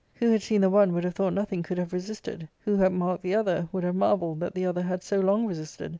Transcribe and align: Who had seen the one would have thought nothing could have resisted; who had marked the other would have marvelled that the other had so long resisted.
Who 0.15 0.31
had 0.31 0.41
seen 0.41 0.61
the 0.61 0.69
one 0.71 0.93
would 0.93 1.03
have 1.03 1.13
thought 1.13 1.33
nothing 1.35 1.61
could 1.61 1.77
have 1.77 1.93
resisted; 1.93 2.49
who 2.65 2.77
had 2.77 2.91
marked 2.91 3.21
the 3.21 3.35
other 3.35 3.69
would 3.71 3.83
have 3.83 3.93
marvelled 3.93 4.39
that 4.39 4.55
the 4.55 4.65
other 4.65 4.81
had 4.81 5.03
so 5.03 5.19
long 5.19 5.45
resisted. 5.45 5.89